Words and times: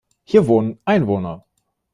Hier 0.23 0.47
wohnen 0.47 0.79
Einwohner. 0.83 1.45